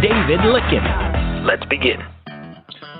[0.00, 1.44] David Lykken.
[1.46, 1.98] Let's begin.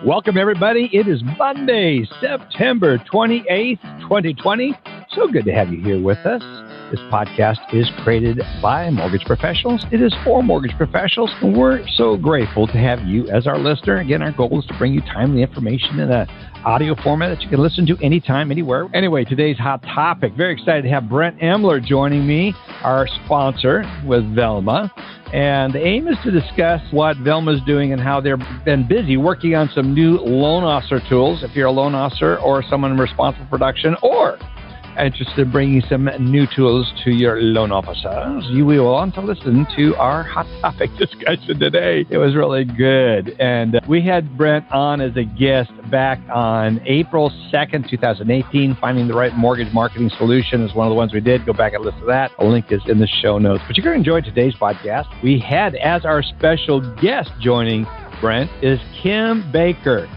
[0.04, 0.90] Welcome, everybody.
[0.92, 4.74] It is Monday, September 28th, 2020.
[5.14, 6.42] So good to have you here with us.
[6.90, 9.86] This podcast is created by mortgage professionals.
[9.92, 13.98] It is for mortgage professionals, and we're so grateful to have you as our listener.
[13.98, 16.26] Again, our goal is to bring you timely information in a
[16.64, 18.88] audio format that you can listen to anytime, anywhere.
[18.92, 20.32] Anyway, today's hot topic.
[20.34, 24.92] Very excited to have Brent Emler joining me, our sponsor with Velma.
[25.32, 29.54] And the aim is to discuss what Velma's doing and how they've been busy working
[29.54, 31.44] on some new loan officer tools.
[31.44, 34.40] If you're a loan officer or someone responsible for production, or
[35.06, 39.66] interested in bringing some new tools to your loan officers, you will want to listen
[39.76, 42.04] to our hot topic discussion today.
[42.10, 43.36] It was really good.
[43.40, 48.76] And uh, we had Brent on as a guest back on April 2nd, 2018.
[48.80, 51.44] Finding the right mortgage marketing solution is one of the ones we did.
[51.46, 52.30] Go back and listen to that.
[52.38, 53.62] A link is in the show notes.
[53.66, 55.06] But you're going to enjoy today's podcast.
[55.22, 57.86] We had as our special guest joining
[58.20, 60.08] Brent is Kim Baker.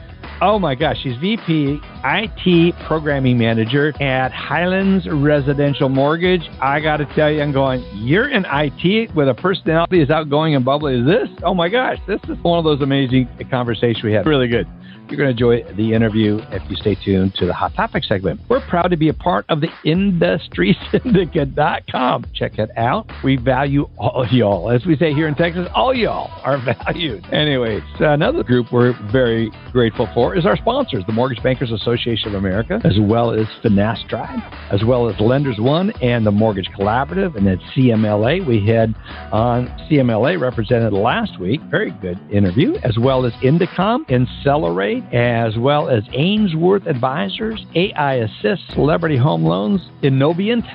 [0.42, 6.42] Oh my gosh, she's VP IT Programming Manager at Highlands Residential Mortgage.
[6.62, 10.56] I got to tell you, I'm going, you're in IT with a personality as outgoing
[10.56, 11.30] and bubbly as this?
[11.44, 14.26] Oh my gosh, this is one of those amazing conversations we had.
[14.26, 14.68] Really good.
[15.10, 18.42] You're going to enjoy the interview if you stay tuned to the Hot Topic segment.
[18.50, 22.26] We're proud to be a part of the IndustrySyndicate.com.
[22.34, 23.12] Check it out.
[23.24, 24.72] We value all of y'all.
[24.72, 27.26] As we say here in Texas, all y'all are valued.
[27.34, 31.93] Anyways, another group we're very grateful for is our sponsors, the Mortgage Bankers Association
[32.26, 34.28] of America, as well as Finastra,
[34.72, 38.46] as well as Lenders One and the Mortgage Collaborative, and then CMLA.
[38.46, 38.96] We had
[39.32, 41.62] on CMLA represented last week.
[41.70, 48.64] Very good interview, as well as Indecomm, Accelerate, as well as Ainsworth Advisors, AI Assist,
[48.74, 50.66] Celebrity Home Loans, Innovient.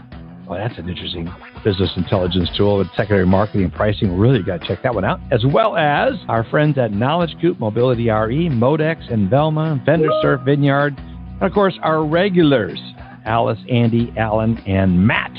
[0.47, 1.27] Well, that's an interesting
[1.65, 4.17] business intelligence tool with secondary marketing and pricing.
[4.17, 5.21] Really got to check that one out.
[5.31, 10.41] As well as our friends at Knowledge Coop, Mobility RE, Modex, and Velma, Vendor Surf,
[10.45, 12.81] Vineyard, and of course our regulars,
[13.25, 15.33] Alice, Andy, Alan, and Matt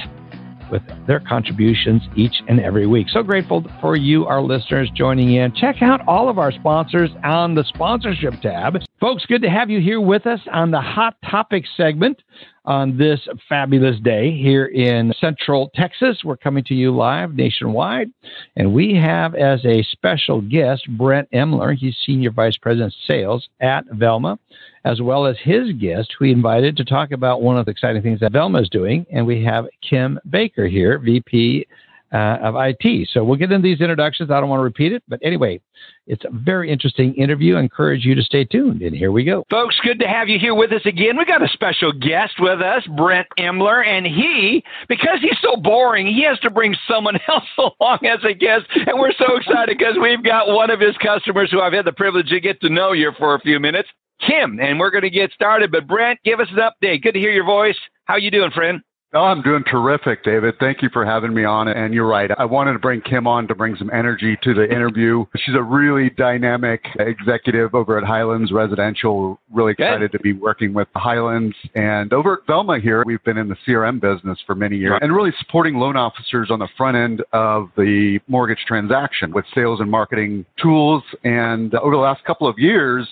[0.71, 3.07] with their contributions each and every week.
[3.09, 5.53] So grateful for you, our listeners, joining in.
[5.55, 8.77] Check out all of our sponsors on the sponsorship tab.
[8.99, 12.21] Folks, good to have you here with us on the Hot Topic segment
[12.65, 16.19] on this fabulous day here in Central Texas.
[16.23, 18.09] We're coming to you live nationwide,
[18.55, 21.75] and we have as a special guest Brent Emler.
[21.75, 24.37] He's Senior Vice President Sales at Velma,
[24.85, 28.01] as well as his guest who we invited to talk about one of the exciting
[28.01, 29.05] things that Velma is doing.
[29.11, 31.65] And we have Kim Baker here, VP
[32.11, 33.09] uh, of IT.
[33.13, 34.31] So we'll get into these introductions.
[34.31, 35.61] I don't want to repeat it, but anyway,
[36.07, 37.55] it's a very interesting interview.
[37.55, 38.81] I encourage you to stay tuned.
[38.81, 39.45] And here we go.
[39.49, 41.17] Folks, good to have you here with us again.
[41.17, 46.07] We got a special guest with us, Brent Emler, and he, because he's so boring,
[46.07, 48.65] he has to bring someone else along as a guest.
[48.75, 51.93] And we're so excited because we've got one of his customers who I've had the
[51.93, 53.89] privilege to get to know here for a few minutes,
[54.25, 54.59] Kim.
[54.59, 55.71] And we're going to get started.
[55.71, 57.03] But Brent, give us an update.
[57.03, 57.77] Good to hear your voice.
[58.05, 58.81] How you doing, friend?
[59.11, 60.53] Oh, I'm doing terrific, David.
[60.59, 61.67] Thank you for having me on.
[61.67, 62.29] And you're right.
[62.37, 65.25] I wanted to bring Kim on to bring some energy to the interview.
[65.35, 69.39] She's a really dynamic executive over at Highlands Residential.
[69.51, 71.55] Really excited to be working with Highlands.
[71.73, 75.15] And over at Velma here, we've been in the CRM business for many years and
[75.15, 79.89] really supporting loan officers on the front end of the mortgage transaction with sales and
[79.89, 81.01] marketing tools.
[81.23, 83.07] And over the last couple of years,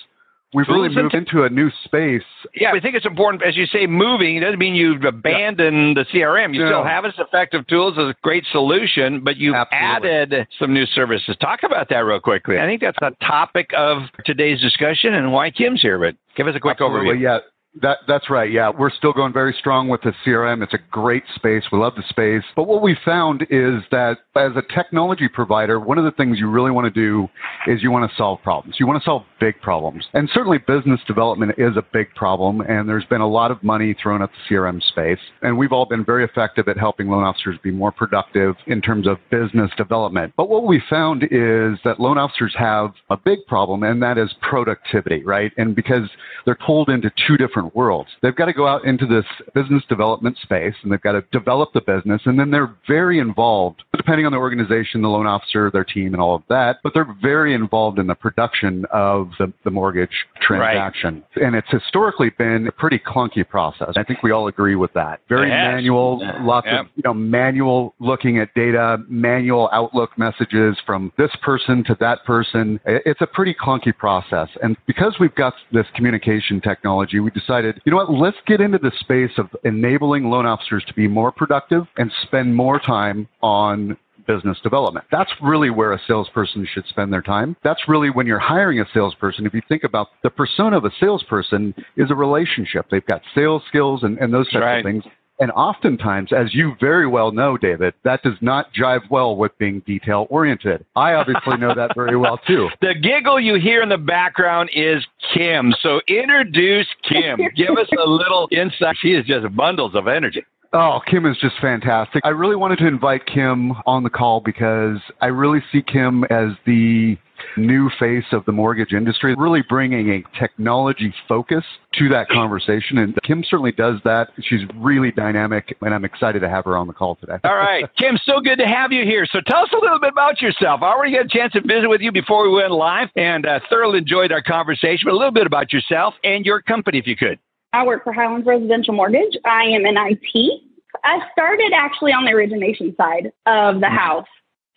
[0.53, 2.23] We've really moved into a new space.
[2.55, 4.37] Yeah, I think it's important, as you say, moving.
[4.37, 6.03] It doesn't mean you've abandoned yeah.
[6.03, 6.55] the CRM.
[6.55, 10.09] You still have its effective tools as a great solution, but you've Absolutely.
[10.09, 11.35] added some new services.
[11.41, 12.59] Talk about that real quickly.
[12.59, 16.55] I think that's the topic of today's discussion and why Kim's here, but give us
[16.55, 17.21] a quick Absolutely, overview.
[17.21, 17.39] Yeah.
[17.81, 18.51] That, that's right.
[18.51, 20.63] Yeah, we're still going very strong with the CRM.
[20.63, 21.63] It's a great space.
[21.71, 22.43] We love the space.
[22.55, 26.49] But what we found is that as a technology provider, one of the things you
[26.49, 27.27] really want to do
[27.67, 28.75] is you want to solve problems.
[28.79, 30.05] You want to solve big problems.
[30.13, 32.61] And certainly business development is a big problem.
[32.61, 35.19] And there's been a lot of money thrown at the CRM space.
[35.41, 39.07] And we've all been very effective at helping loan officers be more productive in terms
[39.07, 40.33] of business development.
[40.37, 44.33] But what we found is that loan officers have a big problem, and that is
[44.41, 45.51] productivity, right?
[45.57, 46.09] And because
[46.45, 48.09] they're pulled into two different worlds.
[48.21, 51.73] They've got to go out into this business development space and they've got to develop
[51.73, 55.83] the business and then they're very involved depending on the organization, the loan officer, their
[55.83, 56.77] team, and all of that.
[56.81, 61.25] But they're very involved in the production of the, the mortgage transaction.
[61.35, 61.45] Right.
[61.45, 63.89] And it's historically been a pretty clunky process.
[63.97, 65.19] I think we all agree with that.
[65.27, 66.85] Very manual, lots yep.
[66.85, 72.23] of you know manual looking at data, manual outlook messages from this person to that
[72.23, 72.79] person.
[72.85, 74.47] It's a pretty clunky process.
[74.63, 78.77] And because we've got this communication technology, we decided, you know what, let's get into
[78.77, 83.96] the space of enabling loan officers to be more productive and spend more time on
[84.27, 85.05] business development.
[85.11, 87.55] That's really where a salesperson should spend their time.
[87.63, 89.45] That's really when you're hiring a salesperson.
[89.45, 92.87] If you think about the persona of a salesperson is a relationship.
[92.91, 94.77] They've got sales skills and, and those types right.
[94.79, 95.03] of things.
[95.39, 99.81] And oftentimes, as you very well know, David, that does not jive well with being
[99.81, 100.83] detail oriented.
[100.95, 102.69] I obviously know that very well too.
[102.81, 105.73] The giggle you hear in the background is Kim.
[105.81, 107.39] So introduce Kim.
[107.55, 108.95] Give us a little insight.
[109.01, 110.45] She is just bundles of energy.
[110.73, 112.21] Oh, Kim is just fantastic.
[112.25, 116.49] I really wanted to invite Kim on the call because I really see Kim as
[116.65, 117.17] the
[117.55, 122.97] new face of the mortgage industry, really bringing a technology focus to that conversation.
[122.97, 124.29] And Kim certainly does that.
[124.41, 127.37] She's really dynamic, and I'm excited to have her on the call today.
[127.43, 127.85] All right.
[127.97, 129.25] Kim, so good to have you here.
[129.31, 130.81] So tell us a little bit about yourself.
[130.81, 133.59] I already got a chance to visit with you before we went live and uh,
[133.69, 137.15] thoroughly enjoyed our conversation, but a little bit about yourself and your company, if you
[137.15, 137.39] could.
[137.73, 139.37] I work for Highlands Residential Mortgage.
[139.45, 140.61] I am in IT.
[141.03, 143.95] I started actually on the origination side of the mm-hmm.
[143.95, 144.27] house.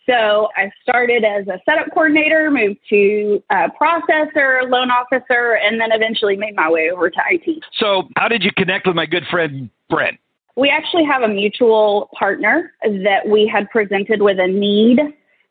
[0.09, 5.91] So I started as a setup coordinator, moved to a processor, loan officer, and then
[5.91, 7.63] eventually made my way over to IT.
[7.77, 10.19] So, how did you connect with my good friend Brent?
[10.57, 14.99] We actually have a mutual partner that we had presented with a need.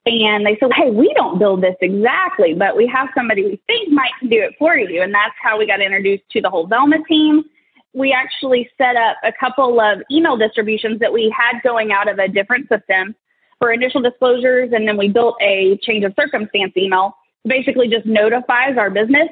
[0.07, 3.91] And they said, hey, we don't build this exactly, but we have somebody we think
[3.91, 5.03] might do it for you.
[5.03, 7.45] And that's how we got introduced to the whole Velma team
[7.93, 12.19] we actually set up a couple of email distributions that we had going out of
[12.19, 13.15] a different system
[13.59, 14.71] for initial disclosures.
[14.73, 17.17] And then we built a change of circumstance email.
[17.45, 19.29] Basically just notifies our business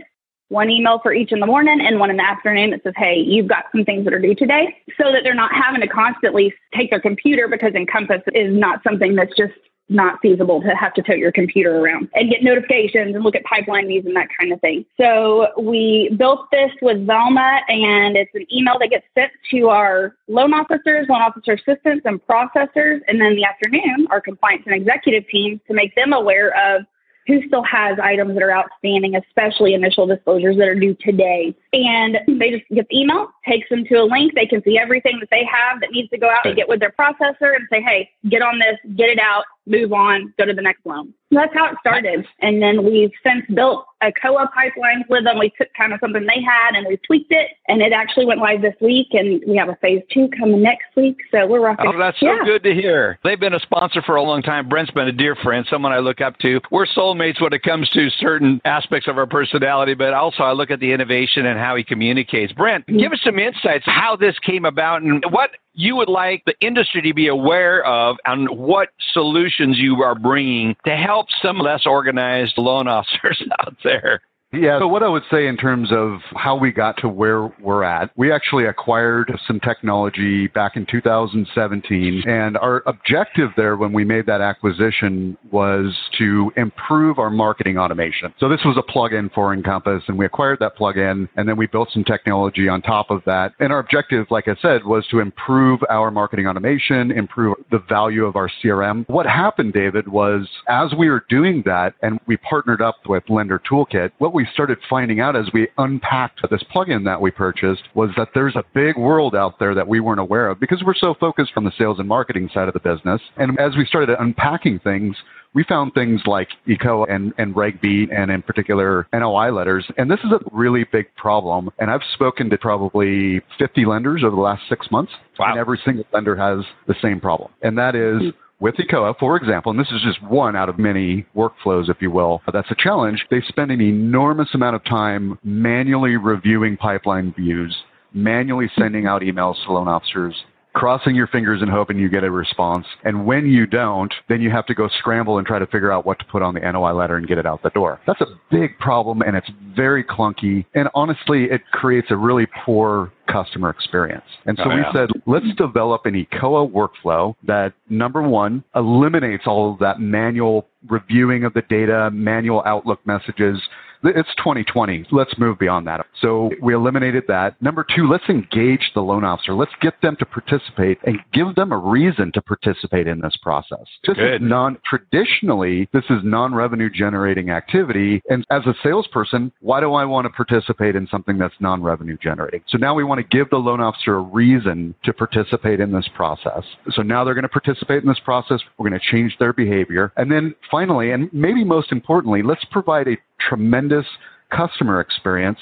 [0.51, 3.17] one email for each in the morning and one in the afternoon that says, hey,
[3.17, 6.55] you've got some things that are due today so that they're not having to constantly
[6.75, 9.53] take their computer because Encompass is not something that's just
[9.89, 13.45] not feasible to have to tote your computer around and get notifications and look at
[13.45, 14.85] pipeline views and that kind of thing.
[15.01, 20.15] So we built this with Velma and it's an email that gets sent to our
[20.29, 23.01] loan officers, loan officer assistants and processors.
[23.09, 26.83] And then the afternoon, our compliance and executive team to make them aware of
[27.29, 31.55] who still has items that are outstanding, especially initial disclosures that are due today.
[31.75, 34.35] And they just get the email, takes them to a link.
[34.35, 36.81] They can see everything that they have that needs to go out and get with
[36.81, 40.55] their processor and say, hey, get on this, get it out, move on, go to
[40.55, 41.15] the next loan.
[41.31, 42.27] That's how it started.
[42.41, 45.39] And then we've since built a COA pipeline with them.
[45.39, 48.41] We took kind of something they had and we tweaked it, and it actually went
[48.41, 49.09] live this week.
[49.13, 51.19] And we have a phase two coming next week.
[51.31, 51.91] So we're rocking.
[51.93, 52.45] Oh, that's so yeah.
[52.45, 53.19] good to hear.
[53.25, 54.69] They've been a sponsor for a long time.
[54.69, 56.61] Brent's been a dear friend, someone I look up to.
[56.71, 60.71] We're soulmates when it comes to certain aspects of our personality, but also I look
[60.71, 62.53] at the innovation and how he communicates.
[62.53, 62.99] Brent, mm-hmm.
[62.99, 67.01] give us some insights how this came about and what you would like the industry
[67.01, 72.59] to be aware of and what solutions you are bringing to help some less organized
[72.59, 74.21] loan officers out there?
[74.53, 74.79] Yeah.
[74.79, 78.11] So what I would say in terms of how we got to where we're at,
[78.17, 82.23] we actually acquired some technology back in 2017.
[82.27, 88.33] And our objective there when we made that acquisition was to improve our marketing automation.
[88.41, 91.67] So this was a plugin for Encompass and we acquired that plugin and then we
[91.67, 93.53] built some technology on top of that.
[93.61, 98.25] And our objective, like I said, was to improve our marketing automation, improve the value
[98.25, 99.07] of our CRM.
[99.11, 103.61] What happened, David, was as we were doing that and we partnered up with Lender
[103.71, 108.11] Toolkit, what we started finding out as we unpacked this plugin that we purchased was
[108.17, 111.13] that there's a big world out there that we weren't aware of because we're so
[111.19, 113.21] focused from the sales and marketing side of the business.
[113.37, 115.17] And as we started unpacking things,
[115.55, 119.85] we found things like ECO and, and Reg B and in particular NOI letters.
[119.97, 121.71] And this is a really big problem.
[121.81, 125.11] And I've spoken to probably 50 lenders over the last six months.
[125.37, 125.51] Wow.
[125.51, 127.51] And every single lender has the same problem.
[127.61, 128.29] And that is hmm
[128.61, 132.11] with ECOA, for example, and this is just one out of many workflows, if you
[132.11, 133.25] will, that's a challenge.
[133.31, 137.77] They spend an enormous amount of time manually reviewing pipeline views,
[138.13, 140.35] manually sending out emails to loan officers,
[140.79, 142.87] crossing your fingers and hoping you get a response.
[143.03, 146.07] And when you don't, then you have to go scramble and try to figure out
[146.07, 148.01] what to put on the NOI letter and get it out the door.
[148.07, 150.65] That's a big problem and it's very clunky.
[150.75, 154.25] And honestly, it creates a really poor customer experience.
[154.47, 154.77] And so oh, yeah.
[154.77, 160.69] we said, let's develop an ECOA workflow that number one eliminates all of that manual
[160.89, 163.61] reviewing of the data, manual Outlook messages,
[164.05, 165.07] It's 2020.
[165.11, 166.07] Let's move beyond that.
[166.21, 167.61] So we eliminated that.
[167.61, 169.55] Number two, let's engage the loan officer.
[169.55, 173.87] Let's get them to participate and give them a reason to participate in this process.
[174.07, 174.43] This Good.
[174.43, 178.23] is non traditionally, this is non-revenue generating activity.
[178.29, 182.63] And as a salesperson, why do I want to participate in something that's non-revenue generating?
[182.69, 186.09] So now we want to give the loan officer a reason to participate in this
[186.15, 186.63] process.
[186.91, 188.61] So now they're going to participate in this process.
[188.79, 190.13] We're going to change their behavior.
[190.17, 194.07] And then finally, and maybe most importantly, let's provide a tremendous
[194.51, 195.59] customer experience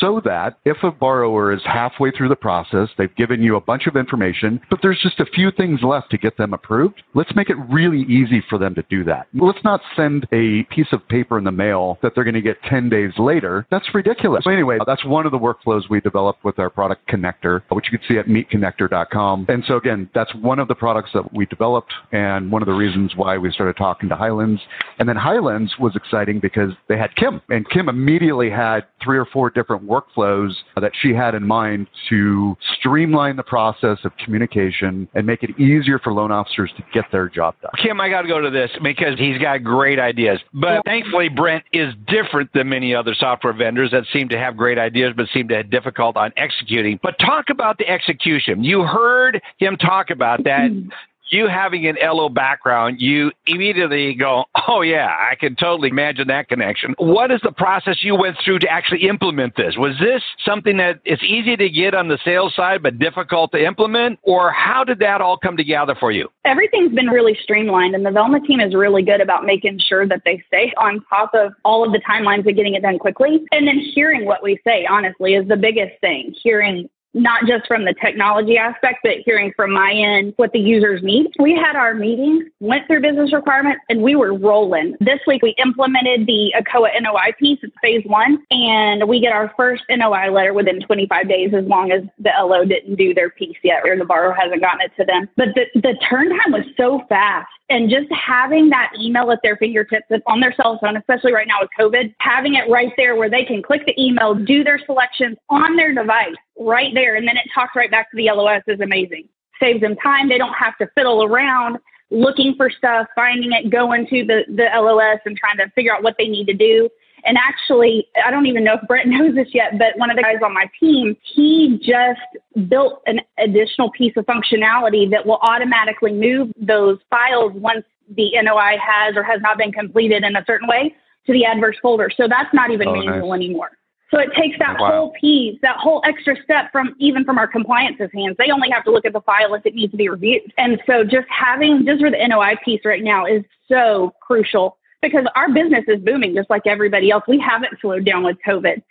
[0.00, 3.86] so that if a borrower is halfway through the process, they've given you a bunch
[3.86, 7.50] of information, but there's just a few things left to get them approved, let's make
[7.50, 9.26] it really easy for them to do that.
[9.34, 12.62] Let's not send a piece of paper in the mail that they're going to get
[12.68, 13.66] 10 days later.
[13.70, 14.44] That's ridiculous.
[14.44, 17.98] So anyway, that's one of the workflows we developed with our product Connector, which you
[17.98, 19.46] can see at meetconnector.com.
[19.48, 22.72] And so again, that's one of the products that we developed and one of the
[22.72, 24.60] reasons why we started talking to Highlands.
[24.98, 29.26] And then Highlands was exciting because they had Kim and Kim immediately had three or
[29.26, 35.26] four different workflows that she had in mind to streamline the process of communication and
[35.26, 37.70] make it easier for loan officers to get their job done.
[37.82, 40.38] Kim, I got to go to this because he's got great ideas.
[40.52, 44.78] But thankfully, Brent is different than many other software vendors that seem to have great
[44.78, 46.98] ideas but seem to have difficult on executing.
[47.02, 48.64] But talk about the execution.
[48.64, 50.70] You heard him talk about that.
[50.70, 50.88] Mm-hmm.
[51.30, 56.48] You having an LO background, you immediately go, oh, yeah, I can totally imagine that
[56.48, 56.94] connection.
[56.98, 59.76] What is the process you went through to actually implement this?
[59.76, 63.64] Was this something that it's easy to get on the sales side but difficult to
[63.64, 64.18] implement?
[64.22, 66.28] Or how did that all come together for you?
[66.44, 70.22] Everything's been really streamlined, and the Velma team is really good about making sure that
[70.24, 73.44] they stay on top of all of the timelines and getting it done quickly.
[73.52, 76.34] And then hearing what we say, honestly, is the biggest thing.
[76.42, 81.02] Hearing not just from the technology aspect, but hearing from my end what the users
[81.02, 81.26] need.
[81.38, 84.94] We had our meetings, went through business requirements, and we were rolling.
[85.00, 87.58] This week we implemented the ECOA NOI piece.
[87.62, 91.92] It's phase one, and we get our first NOI letter within 25 days as long
[91.92, 95.04] as the LO didn't do their piece yet or the borrower hasn't gotten it to
[95.04, 95.28] them.
[95.36, 99.56] But the, the turn time was so fast and just having that email at their
[99.56, 103.28] fingertips on their cell phone, especially right now with COVID, having it right there where
[103.28, 107.36] they can click the email, do their selections on their device right there, and then
[107.36, 109.28] it talks right back to the LOS is amazing.
[109.60, 110.28] Saves them time.
[110.28, 111.78] They don't have to fiddle around
[112.10, 116.02] looking for stuff, finding it, going to the, the LOS and trying to figure out
[116.02, 116.88] what they need to do.
[117.24, 120.22] And actually, I don't even know if Brett knows this yet, but one of the
[120.22, 126.12] guys on my team, he just built an additional piece of functionality that will automatically
[126.12, 127.84] move those files once
[128.16, 130.94] the NOI has or has not been completed in a certain way
[131.26, 132.10] to the adverse folder.
[132.16, 133.36] So that's not even Oh, manual nice.
[133.36, 133.70] anymore.
[134.10, 134.90] So it takes that Wow.
[134.90, 138.36] whole piece, that whole extra step from even from our compliance's hands.
[138.38, 140.52] They only have to look at the file if it needs to be reviewed.
[140.56, 145.26] And so just having just for the NOI piece right now is so crucial because
[145.36, 147.24] our business is booming just like everybody else.
[147.28, 148.82] We haven't slowed down with COVID.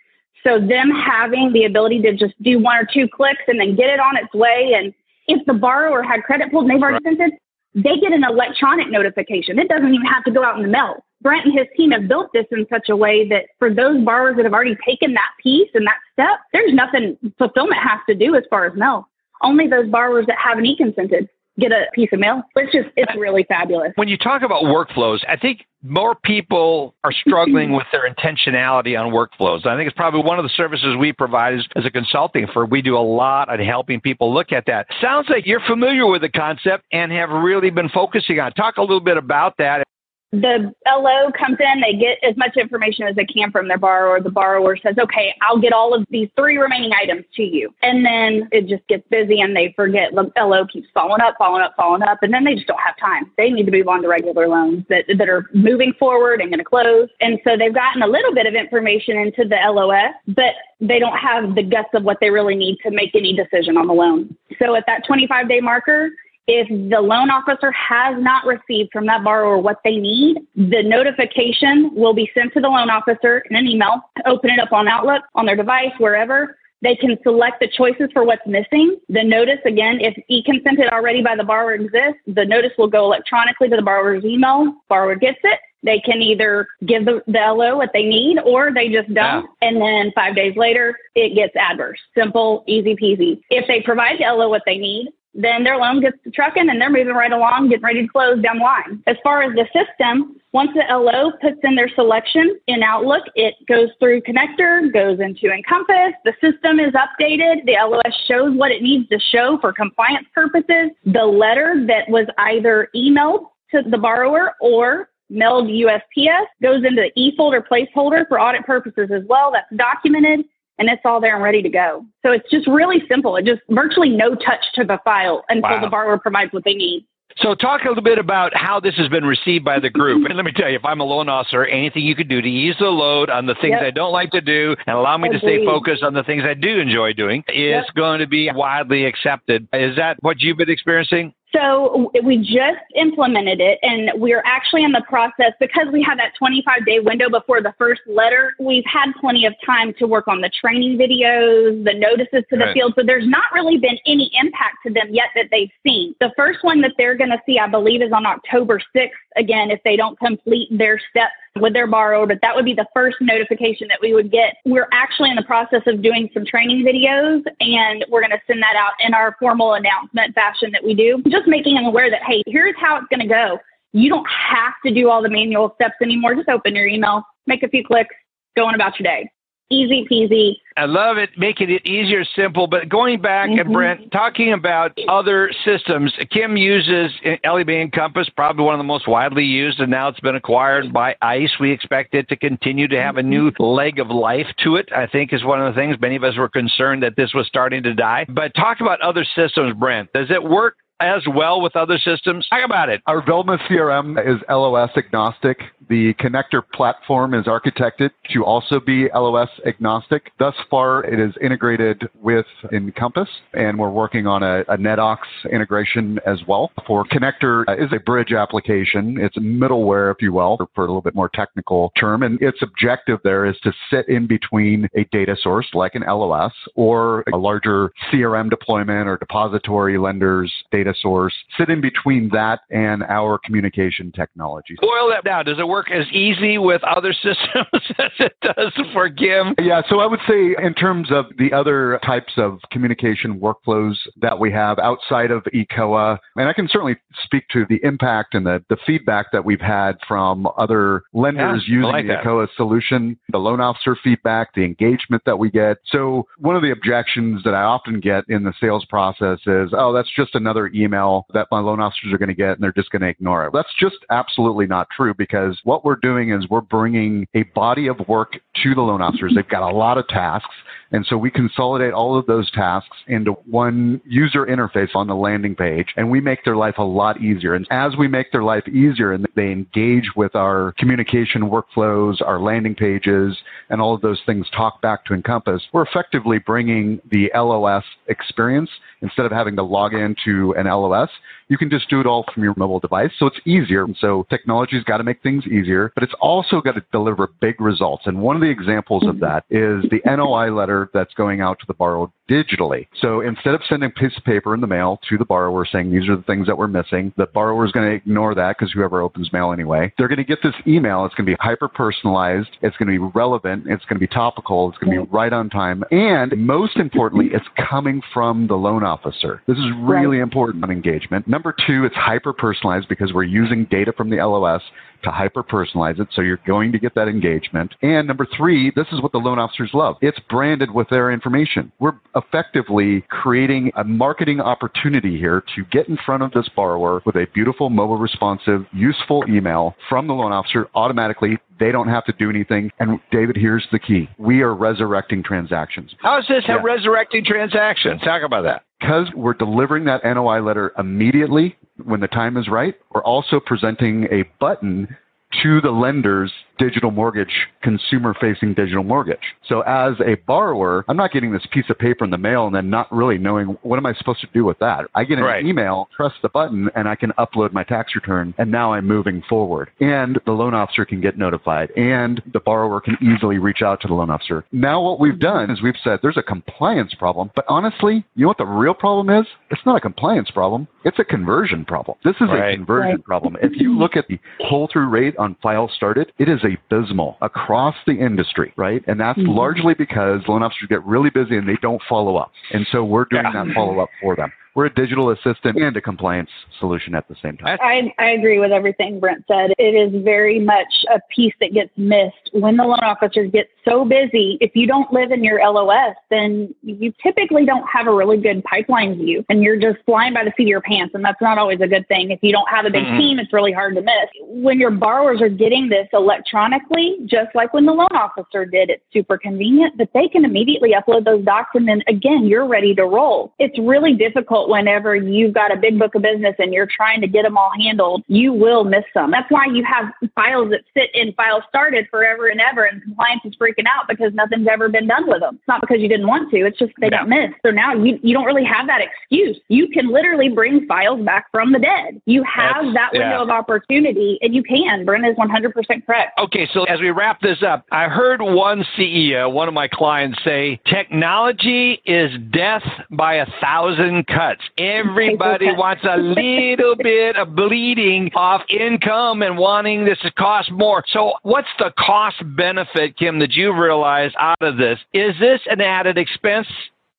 [0.44, 3.90] So them having the ability to just do one or two clicks and then get
[3.90, 4.94] it on its way and
[5.28, 7.34] if the borrower had credit pulled and they've already sent it,
[7.74, 9.58] they get an electronic notification.
[9.58, 11.04] It doesn't even have to go out in the mail.
[11.28, 14.36] Brent and his team have built this in such a way that for those borrowers
[14.36, 18.34] that have already taken that piece and that step, there's nothing fulfillment has to do
[18.34, 19.06] as far as mail.
[19.42, 21.28] Only those borrowers that haven't e-consented
[21.60, 22.44] get a piece of mail.
[22.56, 23.92] It's just, it's really fabulous.
[23.96, 29.12] When you talk about workflows, I think more people are struggling with their intentionality on
[29.12, 29.66] workflows.
[29.66, 32.70] I think it's probably one of the services we provide is, as a consulting firm.
[32.70, 34.86] We do a lot on helping people look at that.
[34.98, 38.48] Sounds like you're familiar with the concept and have really been focusing on.
[38.48, 38.54] it.
[38.56, 39.84] Talk a little bit about that.
[40.32, 44.20] The LO comes in, they get as much information as they can from their borrower.
[44.20, 47.74] The borrower says, okay, I'll get all of these three remaining items to you.
[47.82, 50.14] And then it just gets busy and they forget.
[50.14, 52.96] The LO keeps following up, following up, following up, and then they just don't have
[52.98, 53.30] time.
[53.38, 56.58] They need to move on to regular loans that, that are moving forward and going
[56.58, 57.08] to close.
[57.20, 61.16] And so they've gotten a little bit of information into the LOS, but they don't
[61.16, 64.36] have the guts of what they really need to make any decision on the loan.
[64.58, 66.10] So at that 25 day marker,
[66.48, 71.94] if the loan officer has not received from that borrower what they need, the notification
[71.94, 74.00] will be sent to the loan officer in an email.
[74.24, 76.56] Open it up on Outlook, on their device, wherever.
[76.80, 78.98] They can select the choices for what's missing.
[79.08, 83.68] The notice, again, if e-consented already by the borrower exists, the notice will go electronically
[83.68, 84.72] to the borrower's email.
[84.88, 85.60] Borrower gets it.
[85.82, 89.48] They can either give the, the LO what they need or they just don't.
[89.60, 91.98] And then five days later, it gets adverse.
[92.16, 93.40] Simple, easy peasy.
[93.50, 96.80] If they provide the LO what they need, then their loan gets to trucking and
[96.80, 99.02] they're moving right along, getting ready to close down line.
[99.06, 103.54] As far as the system, once the LO puts in their selection in Outlook, it
[103.68, 106.14] goes through Connector, goes into Encompass.
[106.24, 107.66] The system is updated.
[107.66, 110.90] The LOS shows what it needs to show for compliance purposes.
[111.04, 117.10] The letter that was either emailed to the borrower or mailed USPS, goes into the
[117.14, 119.52] e-folder placeholder for audit purposes as well.
[119.52, 120.46] That's documented
[120.78, 122.04] and it's all there and ready to go.
[122.24, 123.36] So it's just really simple.
[123.36, 125.80] It just virtually no touch to the file until Wow.
[125.80, 127.04] the borrower provides what they need.
[127.40, 130.24] So, talk a little bit about how this has been received by the group.
[130.28, 132.48] And let me tell you, if I'm a loan officer, anything you could do to
[132.48, 133.82] ease the load on the things Yep.
[133.82, 136.54] I don't like to do and allow me to stay focused on the things I
[136.54, 137.94] do enjoy doing is Yep.
[137.94, 139.68] going to be widely accepted.
[139.72, 141.32] Is that what you've been experiencing?
[141.54, 146.32] So we just implemented it and we're actually in the process because we have that
[146.38, 148.54] 25 day window before the first letter.
[148.58, 152.66] We've had plenty of time to work on the training videos, the notices to the
[152.66, 152.74] Right.
[152.74, 152.94] field.
[152.96, 156.14] So there's not really been any impact to them yet that they've seen.
[156.20, 159.16] The first one that they're going to see, I believe, is on October 6th.
[159.36, 162.86] Again, if they don't complete their steps with their borrower, but that would be the
[162.94, 164.56] first notification that we would get.
[164.64, 168.62] We're actually in the process of doing some training videos and we're going to send
[168.62, 172.22] that out in our formal announcement fashion that we do, just making them aware that,
[172.26, 173.58] hey, here's how it's going to go.
[173.92, 176.34] You don't have to do all the manual steps anymore.
[176.34, 178.14] Just open your email, make a few clicks,
[178.56, 179.30] go on about your day.
[179.70, 180.56] Easy peasy.
[180.78, 182.66] I love it, making it easier, simple.
[182.66, 183.72] But going back and Mhm.
[183.72, 187.12] Brent, talking about other systems, Kim uses
[187.44, 190.90] Ellie Mae Encompass, probably one of the most widely used, and now it's been acquired
[190.90, 191.58] by ICE.
[191.58, 194.88] We expect it to continue to have a new leg of life to it.
[194.90, 197.46] I think is one of the things many of us were concerned that this was
[197.46, 198.24] starting to die.
[198.26, 200.10] But talk about other systems, Brent.
[200.14, 202.46] Does it work as well with other systems?
[202.48, 203.02] Talk about it.
[203.06, 205.58] Our Velma CRM is LOS agnostic.
[205.88, 210.32] The connector platform is architected to also be LOS agnostic.
[210.38, 215.18] Thus far, it is integrated with Encompass, and we're working on a, a NetOx
[215.50, 216.70] integration as well.
[216.86, 219.16] For connector uh, is a bridge application.
[219.18, 222.22] It's middleware, if you will, for, for a little bit more technical term.
[222.22, 226.52] And its objective there is to sit in between a data source like an LOS
[226.74, 233.02] or a larger CRM deployment or depository lenders data source, sit in between that and
[233.04, 234.76] our communication technology.
[234.80, 235.44] Boil that down.
[235.44, 239.54] Does it work as easy with other systems as it does for Kim?
[239.60, 244.38] Yeah, so I would say in terms of the other types of communication workflows that
[244.38, 248.62] we have outside of ECOA, and I can certainly speak to the impact and the,
[248.68, 252.24] the feedback that we've had from other lenders Yeah, using like the that.
[252.24, 255.78] ECOA solution, the loan officer feedback, the engagement that we get.
[255.90, 259.92] So one of the objections that I often get in the sales process is, oh,
[259.92, 262.90] that's just another email that my loan officers are going to get and they're just
[262.90, 263.52] going to ignore it.
[263.52, 267.96] That's just absolutely not true because what we're doing is we're bringing a body of
[268.08, 269.32] work to the loan officers.
[269.34, 270.54] They've got a lot of tasks.
[270.90, 275.54] And so we consolidate all of those tasks into one user interface on the landing
[275.54, 277.54] page and we make their life a lot easier.
[277.54, 282.40] And as we make their life easier and they engage with our communication workflows, our
[282.40, 283.36] landing pages,
[283.68, 288.70] and all of those things talk back to Encompass, we're effectively bringing the LOS experience
[289.02, 291.10] instead of having to log into an LOS.
[291.48, 293.10] You can just do it all from your mobile device.
[293.18, 293.84] So it's easier.
[293.84, 297.60] And so technology's got to make things easier, but it's also got to deliver big
[297.60, 298.04] results.
[298.06, 299.24] And one of the examples of mm-hmm.
[299.24, 302.86] that is the NOI letter that's going out to the borrower digitally.
[303.00, 305.90] So instead of sending a piece of paper in the mail to the borrower saying
[305.90, 308.72] these are the things that we're missing, the borrower is going to ignore that because
[308.72, 311.04] whoever opens mail anyway, they're going to get this email.
[311.04, 312.50] It's going to be hyper personalized.
[312.62, 313.64] It's going to be relevant.
[313.66, 314.68] It's going to be topical.
[314.68, 315.84] It's going to be right on time.
[315.90, 319.42] And most importantly, it's coming from the loan officer.
[319.46, 321.26] This is really important on engagement.
[321.26, 324.62] Number two, it's hyper personalized because we're using data from the LOS
[325.04, 326.08] to hyper personalize it.
[326.12, 327.74] So you're going to get that engagement.
[327.82, 329.96] And number three, this is what the loan officers love.
[330.00, 331.70] It's branded with their information.
[331.78, 337.16] We're effectively creating a marketing opportunity here to get in front of this borrower with
[337.16, 341.38] a beautiful, mobile responsive, useful email from the loan officer automatically.
[341.60, 342.70] They don't have to do anything.
[342.78, 344.08] And David, here's the key.
[344.18, 345.94] We are resurrecting transactions.
[346.00, 346.60] How is this Yeah.
[346.62, 348.00] resurrecting transactions?
[348.02, 348.62] Talk about that.
[348.80, 354.04] Because we're delivering that NOI letter immediately when the time is right, we're also presenting
[354.04, 354.96] a button
[355.42, 359.18] to the lender's digital mortgage, consumer facing digital mortgage.
[359.48, 362.54] So as a borrower, I'm not getting this piece of paper in the mail and
[362.54, 364.86] then not really knowing what am I supposed to do with that.
[364.94, 365.44] I get an Right.
[365.44, 369.22] email, press the button, and I can upload my tax return, and now I'm moving
[369.28, 369.70] forward.
[369.80, 373.88] And the loan officer can get notified, and the borrower can easily reach out to
[373.88, 374.44] the loan officer.
[374.52, 378.28] Now what we've done is we've said there's a compliance problem, but honestly, you know
[378.28, 379.26] what the real problem is?
[379.50, 380.66] It's not a compliance problem.
[380.84, 381.98] It's a conversion problem.
[382.04, 382.54] This is Right.
[382.54, 383.04] a conversion Right.
[383.04, 383.36] problem.
[383.42, 384.18] If you look at the
[384.48, 388.82] pull-through rate on files started, it is abysmal across the industry, right?
[388.86, 389.34] And that's Mhm.
[389.34, 392.32] largely because loan officers get really busy and they don't follow up.
[392.52, 393.44] And so we're doing Yeah.
[393.44, 394.32] that follow-up for them.
[394.54, 397.58] We're a digital assistant and a compliance solution at the same time.
[397.60, 399.52] I, I agree with everything Brent said.
[399.58, 403.84] It is very much a piece that gets missed when the loan officers get so
[403.84, 404.38] busy.
[404.40, 408.42] If you don't live in your LOS, then you typically don't have a really good
[408.44, 410.94] pipeline view and you're just flying by the seat of your pants.
[410.94, 412.10] And that's not always a good thing.
[412.10, 412.98] If you don't have a big mm-hmm.
[412.98, 414.08] team, it's really hard to miss.
[414.22, 418.82] When your borrowers are getting this electronically, just like when the loan officer did, it's
[418.92, 422.84] super convenient, but they can immediately upload those docs and then again, you're ready to
[422.84, 423.34] roll.
[423.38, 427.06] It's really difficult whenever you've got a big book of business and you're trying to
[427.06, 429.10] get them all handled, you will miss some.
[429.10, 433.22] That's why you have files that sit in files started forever and ever, and compliance
[433.24, 435.36] is freaking out because nothing's ever been done with them.
[435.36, 437.34] It's not because you didn't want to, it's just they got missed.
[437.44, 439.38] So now you, you don't really have that excuse.
[439.48, 442.00] You can literally bring files back from the dead.
[442.06, 443.22] You have That's, that window yeah.
[443.22, 444.84] of opportunity, and you can.
[444.84, 446.18] Brent is 100% correct.
[446.18, 450.18] Okay, so as we wrap this up, I heard one CEO, one of my clients,
[450.24, 454.27] say technology is death by a thousand cuts.
[454.58, 460.84] Everybody wants a little bit of bleeding off income and wanting this to cost more.
[460.92, 464.78] So, what's the cost benefit, Kim, that you realize out of this?
[464.92, 466.46] Is this an added expense?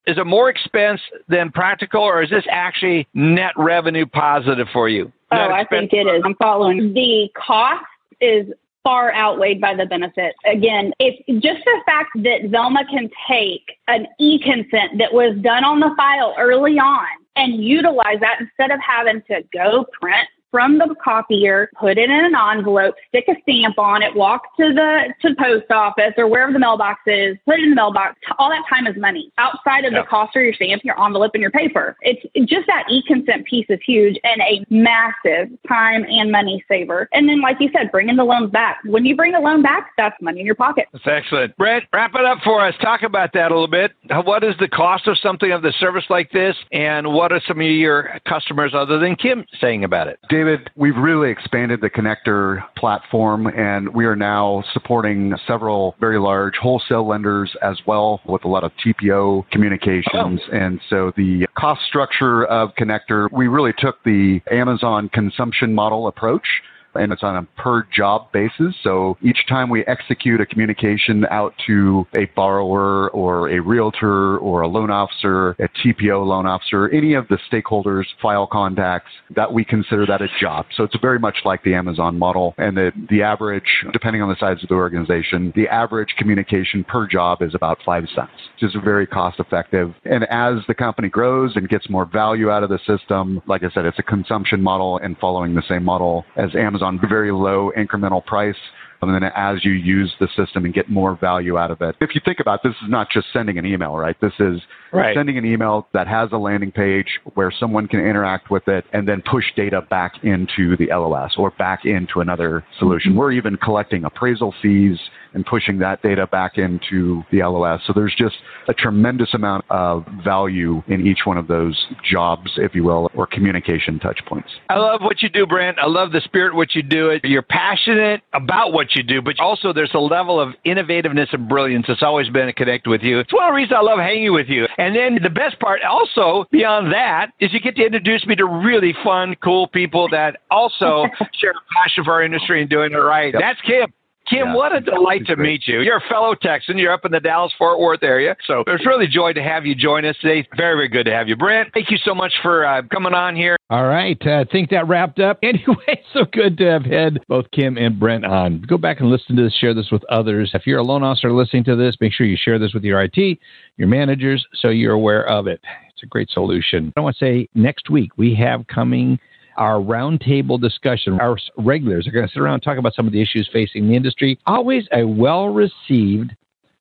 [0.07, 5.11] Is it more expense than practical, or is this actually net revenue positive for you?
[5.31, 6.23] Oh, I think it is.
[6.25, 6.93] I'm following.
[6.93, 7.85] The cost
[8.19, 8.47] is
[8.83, 10.35] far outweighed by the benefit.
[10.45, 15.63] Again, it's just the fact that Velma can take an e consent that was done
[15.63, 17.05] on the file early on
[17.39, 22.25] and utilize that instead of having to go print from the copier, put it in
[22.25, 26.27] an envelope, stick a stamp on it, walk to the to the post office or
[26.27, 28.15] wherever the mailbox is, put it in the mailbox.
[28.37, 31.41] All that time is money outside of the cost of your stamp, your envelope, and
[31.41, 31.95] your paper.
[32.01, 37.07] It's just that e-consent piece is huge and a massive time and money saver.
[37.13, 38.79] And then, like you said, bringing the loans back.
[38.85, 40.87] When you bring the loan back, that's money in your pocket.
[40.93, 41.55] That's excellent.
[41.57, 42.73] Brent, wrap it up for us.
[42.81, 43.91] Talk about that a little bit.
[44.25, 47.59] What is the cost of something of the service like this, and what are some
[47.59, 50.19] of your customers other than Kim saying about it?
[50.39, 56.53] David, we've really expanded the connector platform and we are now supporting several very large
[56.55, 60.39] wholesale lenders as well with a lot of TPO communications.
[60.49, 60.55] Oh.
[60.55, 66.47] And so the cost structure of connector, we really took the Amazon consumption model approach
[66.95, 68.75] and it's on a per job basis.
[68.83, 74.61] So each time we execute a communication out to a borrower or a realtor or
[74.61, 79.63] a loan officer, a TPO loan officer, any of the stakeholders, file contacts, that we
[79.63, 80.65] consider that a job.
[80.75, 82.53] So it's very much like the Amazon model.
[82.57, 87.07] And the, the average, depending on the size of the organization, the average communication per
[87.07, 89.93] job is about five cents, which is very cost effective.
[90.05, 93.69] And as the company grows and gets more value out of the system, like I
[93.73, 97.71] said, it's a consumption model and following the same model as Amazon on very low
[97.77, 98.55] incremental price
[99.01, 101.95] and then as you use the system and get more value out of it.
[102.01, 104.19] If you think about it, this is not just sending an email, right?
[104.21, 104.59] This is
[104.91, 105.15] right.
[105.15, 109.07] sending an email that has a landing page where someone can interact with it and
[109.07, 113.11] then push data back into the LOS or back into another solution.
[113.11, 113.19] Mm-hmm.
[113.19, 114.97] We're even collecting appraisal fees
[115.33, 117.81] and pushing that data back into the LOS.
[117.85, 118.35] So there's just
[118.67, 123.27] a tremendous amount of value in each one of those jobs, if you will, or
[123.27, 124.49] communication touch points.
[124.69, 125.79] I love what you do, Brent.
[125.79, 127.09] I love the spirit what you do.
[127.09, 127.23] It.
[127.23, 131.85] You're passionate about what you do, but also there's a level of innovativeness and brilliance
[131.87, 133.19] that's always been a connect with you.
[133.19, 134.65] It's one of the reasons I love hanging with you.
[134.77, 138.45] And then the best part also beyond that is you get to introduce me to
[138.45, 142.97] really fun, cool people that also share a passion for our industry and doing it
[142.97, 143.33] right.
[143.33, 143.41] Yep.
[143.41, 143.93] That's Kim.
[144.29, 145.81] Kim, yeah, what a delight to meet you.
[145.81, 146.77] You're a fellow Texan.
[146.77, 148.35] You're up in the Dallas Fort Worth area.
[148.45, 150.47] So it's really a joy to have you join us today.
[150.55, 151.35] Very, very good to have you.
[151.35, 153.57] Brent, thank you so much for uh, coming on here.
[153.71, 154.17] All right.
[154.25, 155.39] I uh, think that wrapped up.
[155.49, 158.61] Anyway, so good to have had both Kim and Brent on.
[158.61, 160.51] Go back and listen to this, share this with others.
[160.53, 163.01] If you're a loan officer listening to this, make sure you share this with your
[163.01, 163.39] IT,
[163.77, 165.59] your managers, so you're aware of it.
[165.89, 166.93] It's a great solution.
[166.95, 169.17] I want to say next week we have coming
[169.59, 171.19] our roundtable discussion.
[171.19, 173.87] Our regulars are going to sit around and talk about some of the issues facing
[173.87, 174.39] the industry.
[174.47, 176.35] Always a well received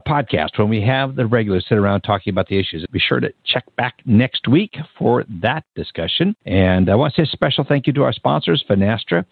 [0.06, 2.86] podcast when we have the regulars sit around talking about the issues.
[2.90, 6.34] Be sure to check back next week for that discussion.
[6.46, 9.26] And I want to say a special thank you to our sponsors, Finastra,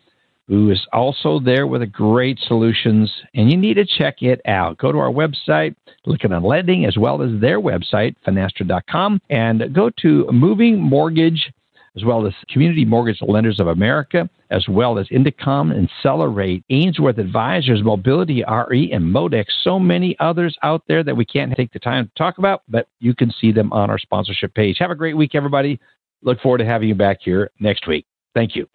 [0.48, 3.11] who is also there with great solutions.
[3.35, 4.76] And you need to check it out.
[4.76, 9.90] Go to our website, Lykken on Lending, as well as their website, finastra.com, and go
[10.02, 11.52] to Moving Mortgage
[11.96, 17.18] as well as Community Mortgage Lenders of America, as well as Indecomm and Accelerate, Ainsworth
[17.18, 19.46] Advisors, Mobility RE, and Modex.
[19.62, 22.88] So many others out there that we can't take the time to talk about, but
[23.00, 24.76] you can see them on our sponsorship page.
[24.78, 25.80] Have a great week, everybody.
[26.22, 28.06] Look forward to having you back here next week.
[28.35, 28.66] Thank you.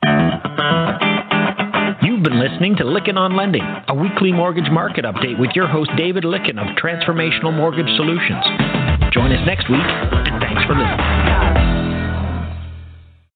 [2.03, 5.91] You've been listening to Lykken on Lending, a weekly mortgage market update with your host,
[5.97, 8.43] David Lykken of Transformational Mortgage Solutions.
[9.13, 11.20] Join us next week, and thanks for listening.